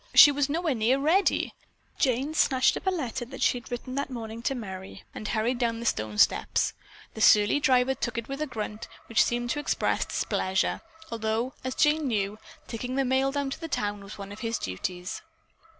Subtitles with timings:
[0.15, 1.53] She was nowhere near ready.
[1.99, 5.59] Jane snatched up a letter that she had that morning written to Merry and hurried
[5.59, 6.73] down the stone steps.
[7.13, 11.75] The surly driver took it with a grunt which seemed to express displeasure, although, as
[11.75, 15.21] Jane knew, taking the mail to town was one of his duties.